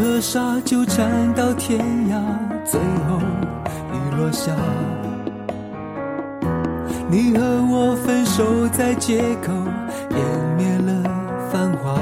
[0.00, 3.20] 风和沙纠缠到天涯，最后
[3.92, 4.56] 雨落下。
[7.10, 9.52] 你和我分手在街口，
[10.08, 11.02] 湮灭了
[11.52, 12.00] 繁华。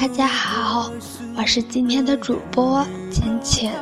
[0.00, 0.90] 大家好，
[1.36, 3.74] 我是今天的主播浅浅。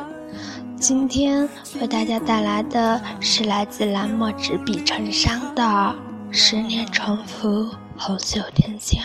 [0.77, 1.47] 今天
[1.79, 5.63] 为大家带来的是来自蓝墨纸笔成伤的
[6.29, 9.01] 《十年重复红袖添香》。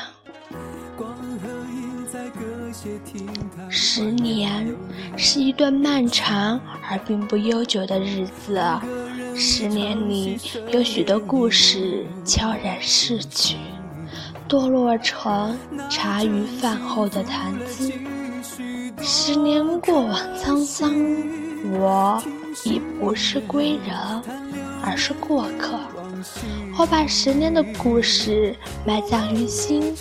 [3.68, 4.74] 十年
[5.16, 8.62] 是一段漫长而并不悠久的日子，
[9.34, 10.38] 十年里
[10.72, 13.56] 有许多故事悄然逝去，
[14.48, 15.56] 堕落成
[15.88, 17.92] 茶余饭后的谈资。
[19.02, 20.92] 十年过往沧桑，
[21.72, 22.22] 我
[22.64, 23.96] 已不是归人，
[24.82, 25.78] 而是过客。
[26.78, 28.54] 我把十年的故事
[28.86, 29.94] 埋葬于心。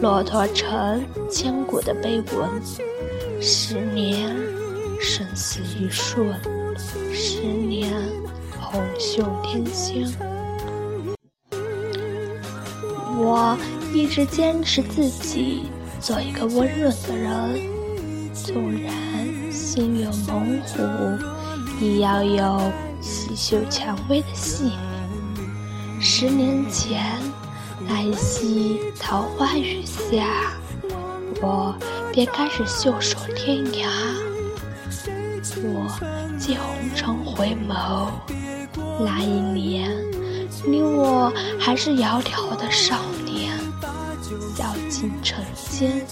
[0.00, 2.48] 骆驼成千古的碑文，
[3.38, 4.34] 十年
[4.98, 6.26] 生死一瞬，
[7.12, 7.92] 十年
[8.58, 10.10] 红袖添香。
[13.18, 13.54] 我
[13.92, 15.64] 一直坚持自己
[16.00, 17.60] 做一个温润的人，
[18.32, 18.90] 纵然
[19.52, 24.72] 心有猛虎，也要有细嗅蔷薇的细腻。
[26.00, 27.20] 十年前。
[27.92, 30.52] 那一夕桃花雨下，
[31.42, 31.74] 我
[32.12, 33.88] 便开始袖手天涯。
[35.56, 35.90] 我
[36.38, 38.06] 借红尘回眸，
[39.04, 39.90] 那一年，
[40.64, 43.58] 你我还是窈窕的少年，
[44.54, 46.06] 笑尽尘间。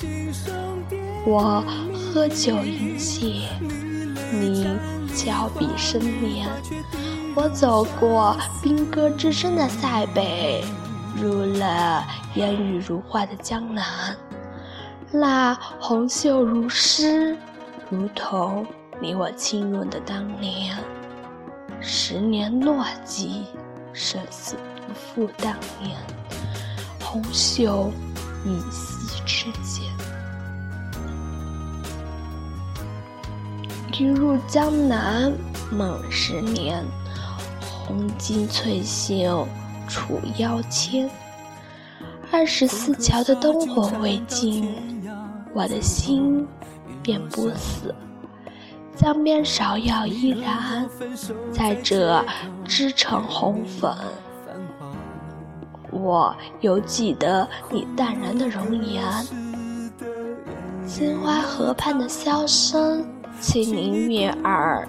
[1.25, 1.63] 我
[1.95, 3.49] 喝酒饮血，
[4.33, 4.67] 你
[5.15, 6.49] 峭壁生莲。
[7.37, 10.65] 我走过兵戈之声的塞北。
[11.17, 12.05] 入了
[12.35, 14.17] 烟雨如画的江南，
[15.11, 17.37] 那红袖如诗，
[17.91, 18.67] 如同
[19.01, 20.77] 你我亲吻的当年。
[21.81, 23.45] 十年落寂，
[23.93, 25.97] 生死不复当年。
[27.01, 27.91] 红袖
[28.45, 29.85] 依稀之间，
[33.93, 35.33] 一入江南
[35.71, 36.85] 梦十年，
[37.61, 39.47] 红巾翠袖。
[39.89, 41.11] 楚腰间，
[42.31, 44.73] 二十四桥的灯火未尽，
[45.55, 46.47] 我的心
[47.03, 47.95] 便不死。
[48.95, 50.89] 江边芍药依然，
[51.53, 52.25] 在这
[52.65, 53.97] 织成红粉。
[55.91, 59.03] 我犹记得你淡然的容颜，
[60.85, 63.07] 金花河畔的箫声
[63.41, 64.87] 清灵悦耳，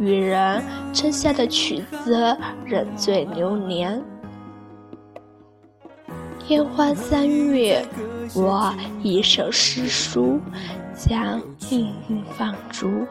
[0.00, 4.02] 与人称下的曲子仍醉流年。
[6.52, 7.82] 烟花三月，
[8.34, 10.38] 我一首诗书，
[10.94, 11.40] 将
[11.70, 13.06] 命运放逐。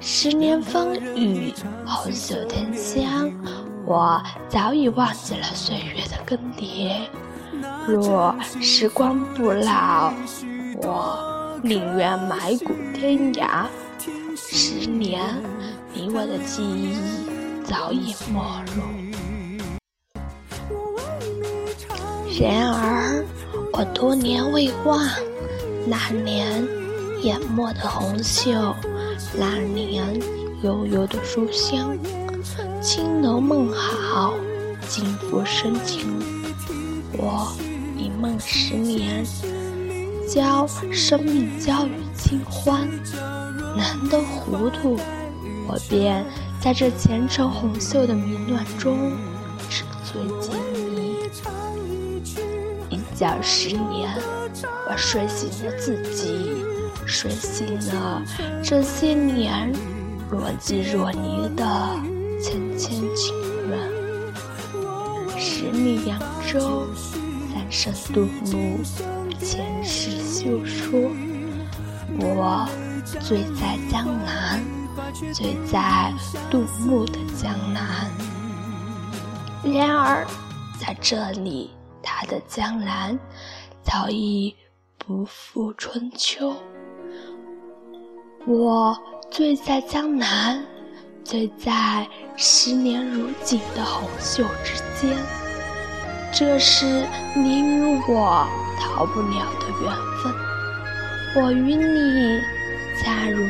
[0.00, 1.52] 十年风雨，
[1.84, 3.30] 红袖添香，
[3.84, 7.02] 我早已忘记了岁月的更迭。
[7.86, 10.14] 若时光不老，
[10.80, 13.66] 我宁愿埋骨天涯。
[14.34, 15.20] 十年，
[15.92, 16.94] 你我的记忆
[17.62, 18.42] 早已没
[18.74, 18.82] 入。
[22.40, 23.22] 然而，
[23.74, 25.06] 我多年未忘
[25.86, 26.66] 那年
[27.22, 28.74] 淹没的红袖，
[29.38, 30.18] 那年
[30.62, 31.94] 悠悠的书香。
[32.80, 34.32] 青楼梦好，
[34.88, 36.18] 尽付深情。
[37.12, 37.52] 我
[37.98, 39.22] 一梦十年，
[40.26, 42.88] 交生命交予清欢。
[43.76, 44.98] 难得糊涂，
[45.68, 46.24] 我便
[46.58, 49.12] 在这前尘红袖的迷乱中，
[49.68, 50.54] 纸醉金
[53.20, 53.26] 迷。
[53.26, 54.10] 叫十年，
[54.88, 56.56] 我睡醒了自己，
[57.04, 58.22] 睡醒了
[58.64, 59.70] 这些年
[60.30, 62.00] 若即若离的
[62.42, 63.34] 千千情
[63.68, 63.78] 缘。
[65.38, 66.18] 十里扬
[66.50, 66.86] 州，
[67.52, 68.82] 三生杜牧，
[69.38, 70.98] 前世修说。
[72.18, 72.66] 我
[73.20, 74.60] 醉在江南，
[75.34, 76.12] 醉在
[76.50, 78.10] 杜牧的江南。
[79.62, 80.26] 然而，
[80.80, 81.70] 在这里。
[82.02, 83.18] 他的江南
[83.82, 84.54] 早已
[84.98, 86.54] 不复春秋，
[88.46, 88.96] 我
[89.30, 90.64] 醉在江南，
[91.24, 92.06] 醉在
[92.36, 95.16] 十年如锦的红袖之间。
[96.32, 98.46] 这是你与我
[98.78, 99.92] 逃不了的缘
[100.22, 100.32] 分。
[101.36, 102.40] 我与你，
[102.98, 103.44] 恰如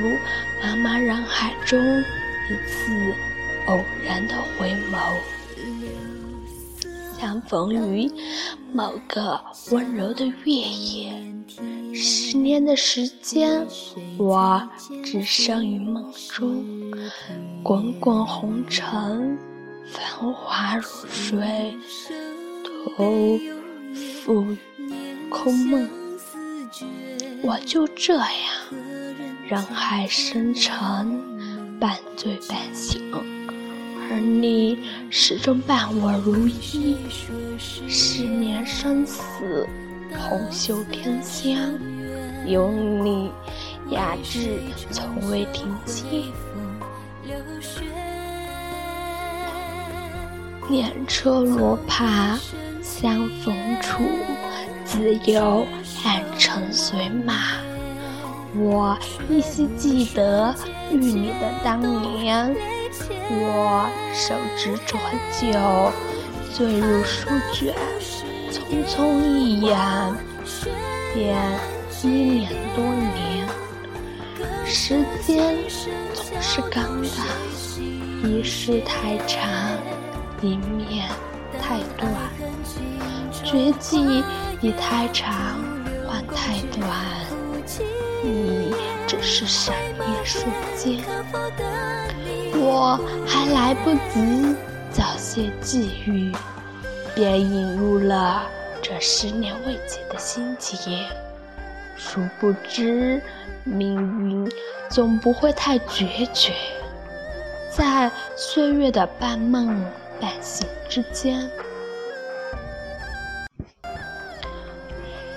[0.63, 1.79] 茫茫人海中
[2.49, 3.15] 一次
[3.67, 5.15] 偶然的回眸。
[7.21, 8.11] 相逢于
[8.73, 9.39] 某个
[9.73, 11.13] 温柔的月夜，
[11.95, 13.67] 十年的时间，
[14.17, 14.67] 我
[15.05, 16.65] 置身于梦中，
[17.63, 19.39] 滚滚红尘，
[19.93, 21.77] 繁华如水，
[22.97, 23.39] 都
[24.25, 24.57] 付于
[25.29, 25.87] 空梦。
[27.43, 28.29] 我就这样，
[29.47, 30.79] 人海深沉，
[31.79, 33.13] 半醉半醒，
[34.11, 34.77] 而你
[35.09, 36.97] 始终伴我如一，
[37.89, 39.67] 十年生死。
[40.13, 41.57] 红袖添香，
[42.45, 43.31] 有你
[43.91, 44.59] 雅致
[44.91, 46.25] 从未停歇。
[50.69, 52.37] 年车罗帕
[52.83, 54.03] 相逢处，
[54.85, 55.65] 自有
[56.05, 57.35] 暗尘随马。
[58.57, 58.99] 我
[59.29, 60.53] 依稀记得
[60.91, 62.53] 遇你的当年，
[63.33, 64.99] 我手执浊
[65.39, 65.93] 酒，
[66.53, 67.75] 醉入书卷。
[68.51, 69.79] 匆匆一眼，
[71.15, 71.37] 便
[72.03, 73.49] 一年多年。
[74.67, 75.57] 时间
[76.13, 79.49] 总是刚刚，一世太长，
[80.43, 81.09] 一面
[81.63, 82.11] 太短。
[83.45, 84.25] 绝技
[84.61, 85.33] 已太长，
[86.07, 86.89] 换太短，
[88.23, 88.75] 你
[89.07, 90.47] 只是闪一瞬
[90.77, 91.03] 间。
[92.55, 94.57] 我还来不及
[94.91, 96.33] 早些际遇。
[97.13, 98.43] 便引入了
[98.81, 101.05] 这十年未解的心结。
[101.97, 103.21] 殊不知，
[103.65, 104.49] 命运
[104.89, 106.55] 总不会太决绝，
[107.69, 109.85] 在岁月的半梦
[110.21, 111.51] 半醒之间，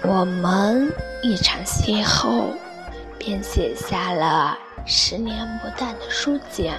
[0.04, 2.46] 我们一场邂逅，
[3.26, 6.78] 便写下了十年不淡的书简。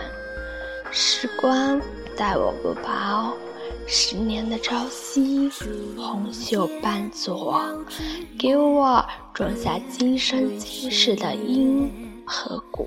[0.91, 1.81] 时光
[2.17, 3.35] 待我不薄。
[3.87, 5.51] 十年的朝夕，
[5.97, 7.63] 红袖伴左，
[8.39, 11.91] 给我种下今生今世的因
[12.27, 12.87] 和果。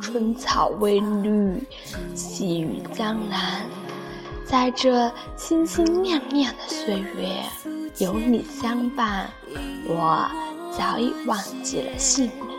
[0.00, 1.62] 春草微绿，
[2.14, 3.62] 细雨江南，
[4.44, 7.42] 在这心心念念的岁月，
[7.98, 9.30] 有你相伴，
[9.86, 10.28] 我
[10.76, 12.58] 早已忘记了姓名。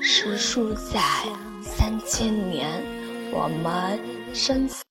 [0.00, 1.00] 时数在
[1.62, 2.68] 三千年。
[3.32, 3.96] 我们
[4.34, 4.82] 生死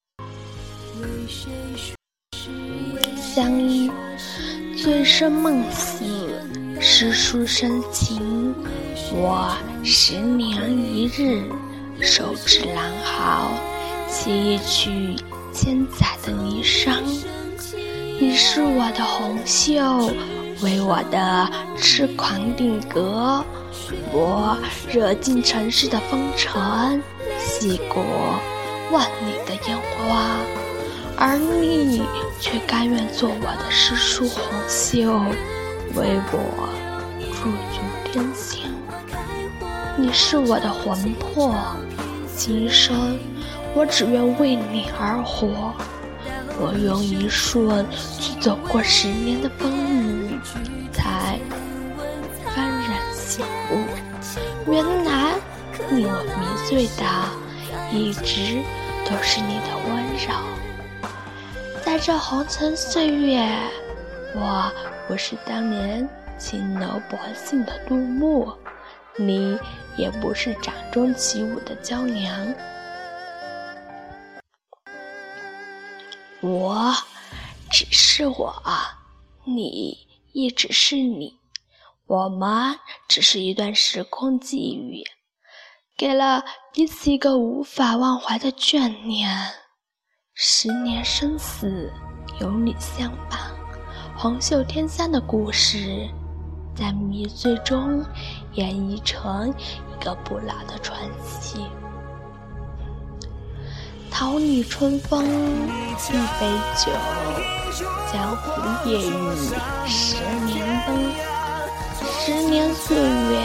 [3.17, 3.91] 相依，
[4.81, 6.05] 醉生梦死，
[6.79, 8.55] 诗书深情。
[9.11, 9.53] 我
[9.83, 11.51] 十年一日，
[12.01, 13.51] 手持狼毫，
[14.07, 15.17] 写一曲
[15.53, 17.01] 千载的霓裳。
[18.21, 20.11] 你是我的红袖，
[20.61, 23.43] 为我的痴狂定格。
[24.11, 24.57] 我
[24.91, 27.01] 惹尽尘世的风尘。
[27.37, 28.03] 细过
[28.91, 30.37] 万里的烟花，
[31.17, 32.03] 而你
[32.39, 35.11] 却甘愿做我的诗书红袖，
[35.95, 36.69] 为我
[37.33, 38.71] 驻足天星。
[39.97, 41.55] 你是我的魂魄，
[42.35, 43.17] 今生
[43.73, 45.73] 我只愿为你而活。
[46.61, 47.85] 我用一瞬
[48.19, 49.78] 去走过十年的风
[55.91, 57.03] 令我迷醉的，
[57.91, 58.61] 一直
[59.03, 60.29] 都是你的温柔。
[61.83, 63.41] 在这红尘岁月，
[64.35, 64.71] 我
[65.07, 68.53] 不是当年青楼薄幸的杜牧，
[69.17, 69.57] 你
[69.97, 72.53] 也不是掌中起舞的娇娘。
[76.41, 76.93] 我
[77.71, 78.61] 只是我，
[79.43, 81.39] 你一直是你，
[82.05, 82.77] 我们
[83.07, 85.03] 只是一段时空际遇。
[85.99, 86.41] 给了
[86.71, 89.29] 彼此一个无法忘怀的眷恋，
[90.33, 91.91] 十年生死
[92.39, 93.37] 有你相伴，
[94.15, 96.07] 红袖添香的故事，
[96.73, 98.01] 在迷醉中
[98.53, 100.97] 演绎成一个不老的传
[101.29, 101.65] 奇。
[104.09, 106.93] 桃李春风一杯酒，
[108.13, 109.11] 江湖夜雨
[109.85, 110.15] 十
[110.45, 111.11] 年灯，
[111.99, 113.37] 十年岁月，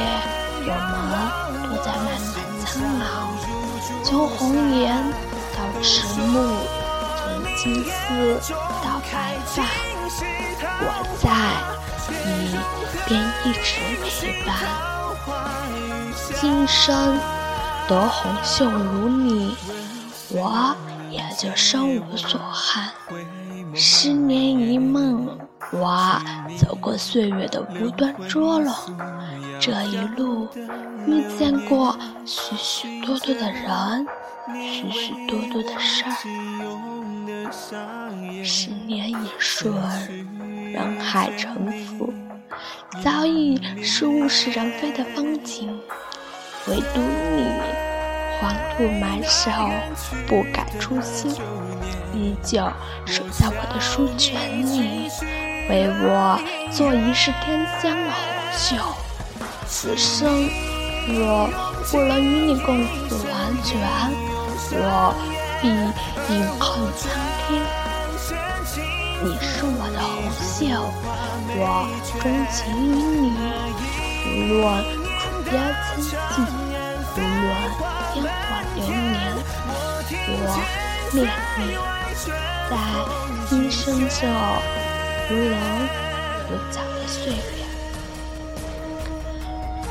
[0.60, 2.43] 我们都在慢慢。
[2.74, 3.04] 苍老，
[4.02, 4.92] 从红颜
[5.54, 6.56] 到迟暮，
[7.16, 7.22] 从
[7.56, 8.40] 青丝
[8.82, 9.62] 到白发，
[10.80, 10.84] 我
[11.22, 11.24] 在，
[12.24, 12.58] 你
[13.06, 13.08] 便
[13.44, 14.48] 一直陪伴。
[16.40, 17.16] 今生
[17.86, 19.56] 得红袖如你，
[20.30, 20.74] 我
[21.10, 22.90] 也就生无所憾。
[23.74, 25.36] 十年一梦，
[25.72, 26.22] 我
[26.56, 28.72] 走过岁月的无端捉弄，
[29.60, 30.48] 这一路
[31.06, 34.06] 遇见过许许多多的人，
[34.56, 36.10] 许许多多的事儿。
[38.44, 39.74] 十年一瞬，
[40.72, 42.12] 人海沉浮，
[43.02, 45.76] 早已是物是人非的风景。
[46.68, 47.44] 唯独你，
[48.40, 49.50] 黄土埋手，
[50.26, 51.34] 不改初心，
[52.12, 52.58] 依旧
[53.06, 54.34] 守在我的书卷
[54.66, 55.08] 里，
[55.68, 56.38] 为我
[56.70, 58.18] 做一世天香的红
[58.52, 58.76] 袖。
[59.66, 60.48] 此生，
[61.08, 61.48] 若
[61.90, 63.78] 不能与你共赴黄泉，
[64.72, 65.14] 我
[65.60, 65.68] 必
[66.32, 67.02] 饮恨苍
[67.46, 67.62] 天。
[69.22, 70.62] 你是我的红袖，
[71.56, 71.60] 我
[72.20, 72.22] 钟
[72.52, 73.24] 情于你。
[74.26, 74.62] 无论
[75.20, 75.52] 楚雕
[76.00, 76.02] 千
[76.34, 76.36] 金，
[80.26, 80.30] 我
[81.12, 81.16] 恋
[81.58, 81.60] 你，
[82.70, 82.72] 在
[83.50, 84.26] 一生就
[85.28, 85.54] 如龙
[86.48, 87.38] 如角的岁月。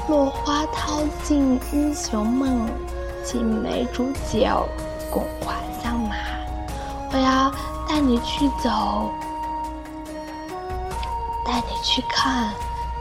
[0.08, 2.68] 落花淘尽英雄梦，
[3.24, 4.68] 青梅煮酒
[5.12, 6.16] 共话香马。
[7.12, 7.52] 我要
[7.88, 9.12] 带你去走。
[11.46, 12.54] 带你去看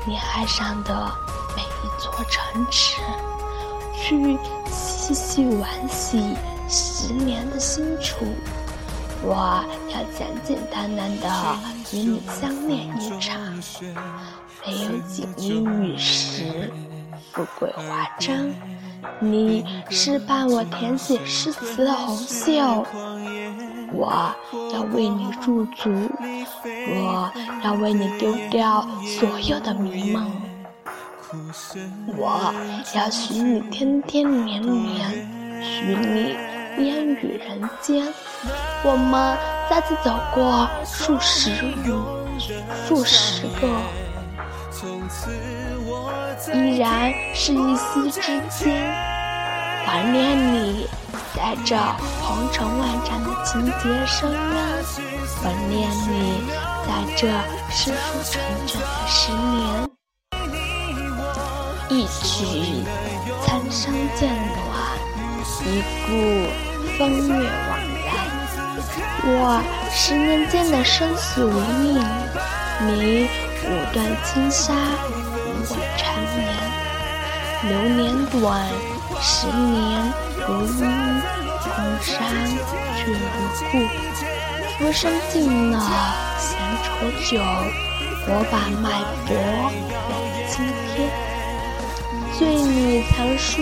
[0.05, 1.11] 你爱上的
[1.57, 3.01] 每一座城池，
[3.95, 4.37] 去
[4.71, 6.37] 细细惋惜
[6.73, 8.25] 十年的辛楚。
[9.23, 9.63] 我
[9.93, 11.31] 要简简单单的
[11.93, 13.39] 与你相恋一场，
[14.67, 16.73] 没有锦衣玉食、
[17.31, 18.35] 富贵华章。
[19.21, 22.85] 你是伴我填写诗词的红袖。
[23.93, 24.35] 我
[24.73, 25.91] 要为你驻足，
[26.65, 27.31] 我
[27.63, 30.33] 要为你丢掉所有的迷梦，
[32.17, 32.53] 我
[32.95, 35.29] 要许你天天年年，
[35.63, 36.35] 许你
[36.79, 38.07] 烟雨人间。
[38.85, 39.37] 我们
[39.71, 41.51] 再次走过数十
[41.85, 41.93] 余、
[42.87, 43.69] 数十个，
[46.55, 48.93] 依然是一夕之间，
[49.87, 50.89] 怀念你。
[51.35, 51.75] 在这
[52.21, 54.39] 红尘万丈的情劫深渊，
[55.43, 56.13] 怀念你；
[56.87, 57.21] 在这
[57.71, 57.97] 诗书
[58.31, 58.33] 成
[58.67, 59.91] 卷的十年，
[61.89, 62.85] 一曲
[63.45, 64.72] 沧桑渐暖，
[65.65, 66.11] 一顾
[66.99, 67.71] 风月惘
[68.05, 68.09] 然。
[69.25, 72.03] 我十年间的生死无命，
[72.81, 73.29] 你
[73.65, 76.03] 五段金沙与我缠
[76.37, 76.41] 绵。
[77.65, 78.67] 流年短，
[79.21, 80.13] 十年
[80.47, 80.81] 如一。
[81.63, 82.13] 空山
[82.97, 83.17] 却如
[83.71, 83.73] 故，
[84.77, 85.01] 浮生
[85.33, 85.75] 尽了
[86.37, 86.91] 闲愁
[87.25, 87.41] 酒，
[88.27, 88.85] 我把脉
[89.25, 89.31] 搏
[90.09, 90.11] 给
[90.51, 90.53] 今
[90.89, 91.09] 天。
[92.37, 93.57] 醉里藏书，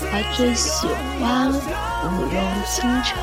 [0.00, 0.86] 我最喜
[1.18, 3.18] 欢舞龙倾城，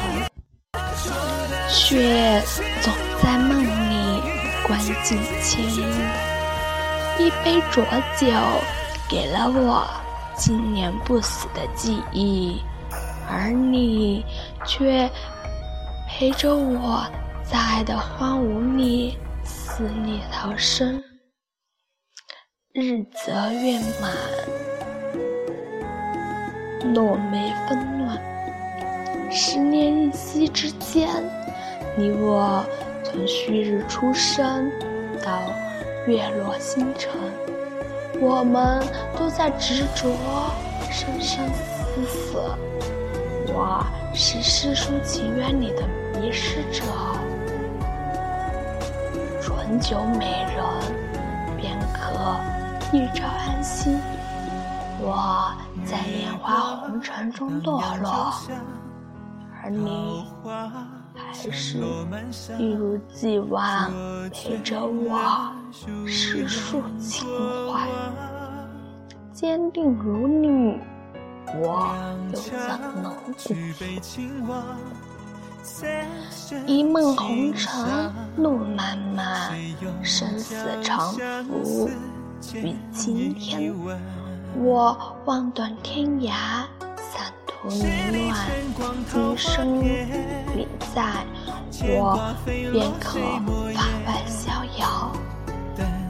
[1.69, 2.41] 却
[2.81, 4.21] 总在梦里
[4.67, 5.85] 关进千衣。
[7.17, 7.81] 一杯浊
[8.17, 8.27] 酒，
[9.09, 9.87] 给了我
[10.35, 12.61] 经年不死的记忆。
[13.27, 14.25] 而你
[14.65, 15.09] 却
[16.07, 17.03] 陪着我，
[17.49, 21.01] 在爱的荒芜里死里逃生，
[22.73, 24.11] 日则月满，
[26.93, 28.17] 落梅纷乱。
[29.31, 31.09] 十年一夕之间，
[31.97, 32.63] 你我
[33.03, 34.71] 从旭日初升
[35.23, 35.41] 到
[36.05, 37.11] 月落星辰，
[38.21, 38.81] 我们
[39.17, 40.07] 都在执着，
[40.91, 42.37] 生生死死。
[43.47, 45.83] 我是诗书情缘里的
[46.19, 46.83] 迷失者，
[49.41, 50.63] 醇酒美人，
[51.57, 52.39] 便可
[52.91, 53.97] 一朝安息。
[55.07, 55.53] 我
[55.85, 58.33] 在烟花红尘中堕落，
[59.61, 60.25] 而你
[61.13, 61.77] 还是
[62.57, 63.93] 一如既往
[64.31, 65.51] 陪着我，
[66.07, 67.27] 诗书情
[67.71, 67.87] 怀，
[69.31, 70.79] 坚定如你。
[71.53, 71.95] 我
[72.33, 72.51] 又怎
[73.03, 73.53] 能辜
[74.01, 74.09] 负？
[76.65, 79.51] 一梦红尘路漫漫，
[80.01, 81.87] 生死长浮
[82.55, 83.71] 与今天。
[84.57, 86.31] 我望断天涯，
[86.95, 87.83] 散途迷
[88.29, 88.47] 乱，
[89.11, 91.25] 今生你在，
[91.81, 93.19] 我便可
[93.73, 95.11] 法外逍遥。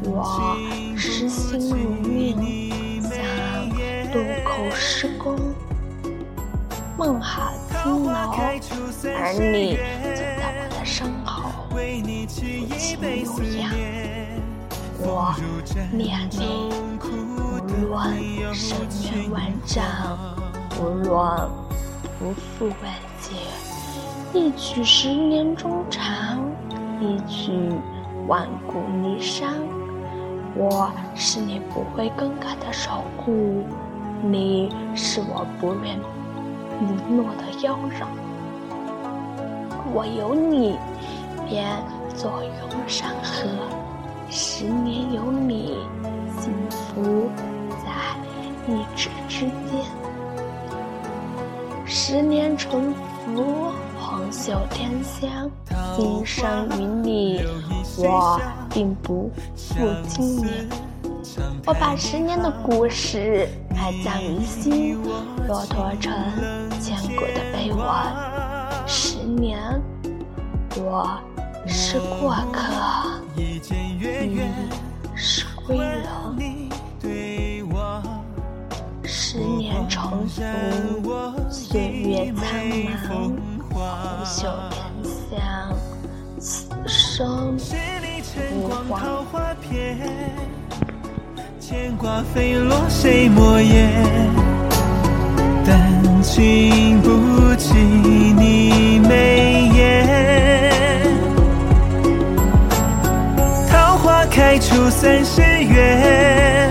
[0.03, 0.55] 我
[0.95, 1.75] 痴心如
[2.07, 3.13] 命，想
[4.13, 5.35] 渡口施工。
[6.97, 7.51] 梦好
[7.83, 11.73] 青楼，而你就在我的身后，抚
[12.27, 13.25] 琴悠
[13.59, 13.73] 扬。
[14.97, 15.35] 我
[15.91, 16.69] 念你，
[17.77, 19.83] 无论深渊万丈，
[20.79, 21.49] 无论
[22.17, 23.35] 不负万劫，
[24.33, 26.39] 一曲十年衷肠，
[27.01, 27.51] 一曲
[28.27, 29.49] 万古离殇。
[30.55, 33.65] 我是你不会更改的守护，
[34.21, 35.99] 你是我不愿。
[36.79, 38.05] 零落的妖娆，
[39.93, 40.77] 我有你，
[41.45, 41.65] 便
[42.15, 42.51] 坐拥
[42.87, 43.49] 山河，
[44.29, 45.77] 十年有你，
[46.39, 47.29] 幸福
[48.67, 49.85] 一指之间。
[51.85, 55.49] 十年重复，红袖添香。
[55.95, 57.43] 今生与你，
[57.97, 59.75] 我并不负
[60.07, 60.67] 今年。
[61.65, 64.97] 我把十年的故事埋葬于心，
[65.47, 66.13] 骆驼成
[66.81, 67.85] 千古的碑文。
[68.87, 69.59] 十年，
[70.75, 71.19] 我
[71.67, 73.61] 是过客，你
[75.15, 76.64] 是归人。
[79.35, 83.35] 十年重逢，岁月苍茫，红，
[86.87, 87.59] 生。
[87.59, 89.99] 十里晨光，桃花片，
[91.59, 93.91] 牵挂飞落谁墨砚？
[95.65, 101.13] 丹青不及你眉眼，
[103.69, 106.64] 桃花开出三世缘。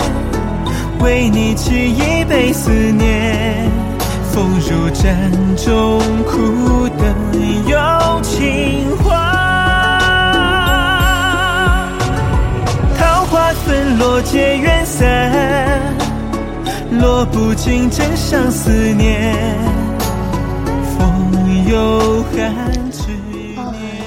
[1.04, 3.70] 为你沏一杯思念。
[4.32, 7.04] 风入盏中，苦等
[7.68, 9.32] 有情话。
[13.66, 15.00] 纷落皆缘散，
[17.00, 19.32] 落不尽真相思念。
[20.98, 23.06] 风有寒枝。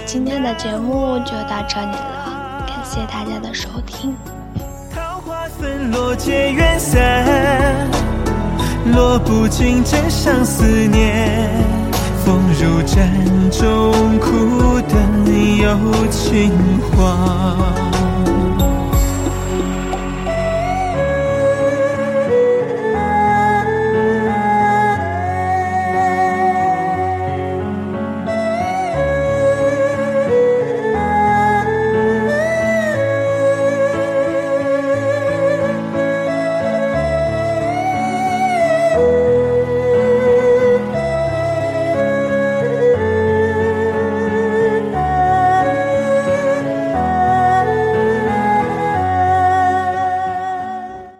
[0.05, 4.13] 今天的节目就到这里了，感谢大家的收听。
[5.91, 7.25] 落结缘散，
[8.93, 11.49] 落不尽真相思念。
[12.25, 13.09] 风入盏
[13.51, 14.97] 中，苦等
[15.57, 16.51] 有情
[16.91, 17.86] 话。